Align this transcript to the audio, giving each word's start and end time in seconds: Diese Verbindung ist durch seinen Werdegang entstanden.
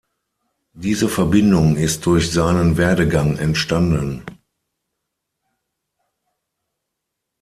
Diese 0.73 1.07
Verbindung 1.07 1.75
ist 1.75 2.07
durch 2.07 2.31
seinen 2.31 2.75
Werdegang 2.75 3.37
entstanden. 3.37 4.23